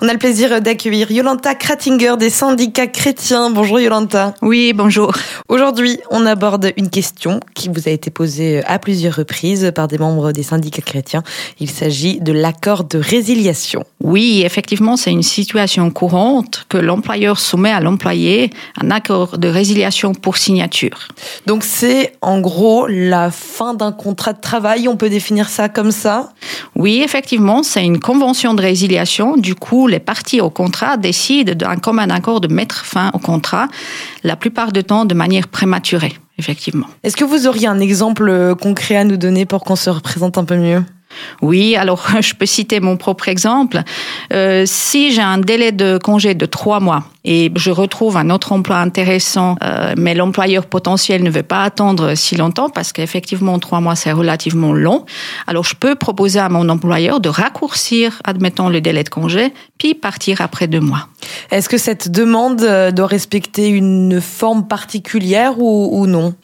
[0.00, 3.50] On a le plaisir d'accueillir Yolanta Kratinger des syndicats chrétiens.
[3.50, 4.32] Bonjour Yolanta.
[4.42, 5.12] Oui, bonjour.
[5.48, 9.98] Aujourd'hui, on aborde une question qui vous a été posée à plusieurs reprises par des
[9.98, 11.24] membres des syndicats chrétiens.
[11.58, 13.82] Il s'agit de l'accord de résiliation.
[14.00, 20.14] Oui, effectivement, c'est une situation courante que l'employeur soumet à l'employé un accord de résiliation
[20.14, 21.08] pour signature.
[21.46, 25.90] Donc c'est en gros la fin d'un contrat de travail, on peut définir ça comme
[25.90, 26.32] ça?
[26.78, 29.36] Oui, effectivement, c'est une convention de résiliation.
[29.36, 33.66] Du coup, les parties au contrat décident d'un commun accord de mettre fin au contrat,
[34.22, 36.86] la plupart du temps de manière prématurée, effectivement.
[37.02, 40.44] Est-ce que vous auriez un exemple concret à nous donner pour qu'on se représente un
[40.44, 40.84] peu mieux?
[41.42, 43.82] Oui, alors je peux citer mon propre exemple.
[44.32, 48.52] Euh, si j'ai un délai de congé de trois mois et je retrouve un autre
[48.52, 53.80] emploi intéressant, euh, mais l'employeur potentiel ne veut pas attendre si longtemps parce qu'effectivement trois
[53.80, 55.04] mois c'est relativement long,
[55.46, 59.94] alors je peux proposer à mon employeur de raccourcir, admettons, le délai de congé, puis
[59.94, 61.08] partir après deux mois.
[61.50, 66.34] Est-ce que cette demande euh, doit respecter une forme particulière ou, ou non?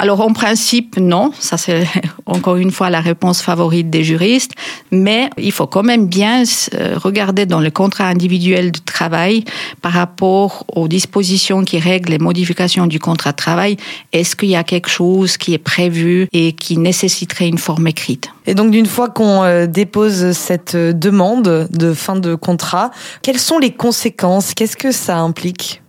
[0.00, 1.30] Alors en principe, non.
[1.38, 1.86] Ça c'est
[2.26, 4.52] encore une fois la réponse favorite des juristes.
[4.90, 6.42] Mais il faut quand même bien
[6.74, 9.44] euh, regarder dans le contrat individuel de travail
[9.82, 13.76] par rapport aux dispositions qui règlent les modifications du contrat de travail.
[14.14, 18.30] Est-ce qu'il y a quelque chose qui est prévu et qui nécessiterait une forme écrite?
[18.46, 22.90] Et donc d'une fois qu'on euh, dépose cette demande de fin de contrat,
[23.22, 24.54] quelles sont les conséquences?
[24.54, 25.82] Qu'est-ce que ça implique?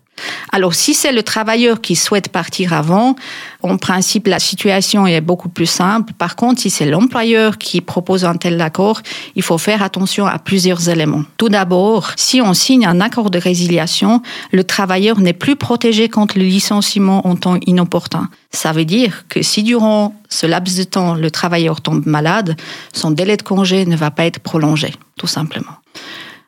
[0.52, 3.16] Alors, si c'est le travailleur qui souhaite partir avant,
[3.62, 6.14] en principe, la situation est beaucoup plus simple.
[6.18, 9.02] Par contre, si c'est l'employeur qui propose un tel accord,
[9.36, 11.24] il faut faire attention à plusieurs éléments.
[11.38, 16.38] Tout d'abord, si on signe un accord de résiliation, le travailleur n'est plus protégé contre
[16.38, 18.30] le licenciement en temps inopportun.
[18.52, 22.56] Ça veut dire que si durant ce laps de temps, le travailleur tombe malade,
[22.94, 25.72] son délai de congé ne va pas être prolongé, tout simplement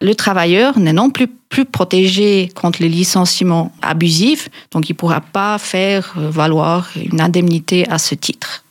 [0.04, 5.58] le travailleur n'est non plus protégé contre les licenciements abusifs, donc il ne pourra pas
[5.58, 8.66] faire valoir une indemnité à ce titre.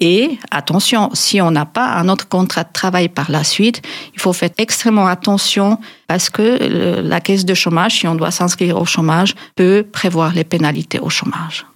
[0.00, 3.80] Et attention, si on n'a pas un autre contrat de travail par la suite,
[4.12, 8.80] il faut faire extrêmement attention parce que la caisse de chômage, si on doit s'inscrire
[8.80, 11.66] au chômage, peut prévoir les pénalités au chômage.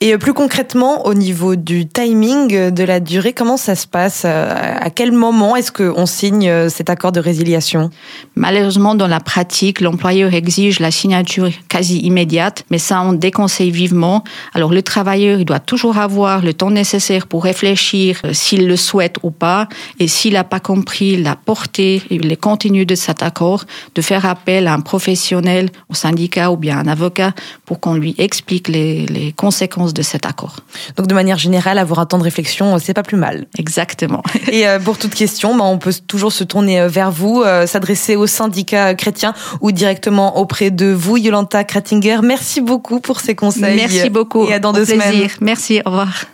[0.00, 4.22] Et euh, plus concrètement, au niveau du timing de la durée, comment ça se passe
[4.24, 7.90] euh, À quel moment est-ce qu'on signe euh, cet accord de résiliation?
[8.34, 14.24] Malheureusement, dans la pratique, l'employeur exige la signature quasi immédiate, mais ça, on déconseille vivement.
[14.54, 19.16] Alors, le travailleur, il doit toujours avoir le temps nécessaire pour réfléchir s'il le souhaite
[19.22, 23.64] ou pas, et s'il n'a pas compris la portée et les contenus de cet accord,
[23.94, 27.32] de faire appel à un professionnel, au syndicat ou bien un avocat
[27.64, 30.56] pour qu'on lui explique les, les conséquences de cet accord.
[30.96, 33.46] Donc de manière générale, avoir un temps de réflexion, c'est pas plus mal.
[33.58, 34.22] Exactement.
[34.52, 37.66] Et euh, pour toute question, bah, on peut toujours se tourner euh, vers vous, euh,
[37.66, 42.18] s'adresser au syndicat chrétien ou directement auprès de vous, Yolanta Kratinger.
[42.22, 43.76] Merci beaucoup pour ces conseils.
[43.76, 44.46] Merci beaucoup.
[44.48, 45.02] Et à dans deux plaisir.
[45.02, 45.28] semaines.
[45.40, 45.80] Merci.
[45.84, 46.26] Au revoir.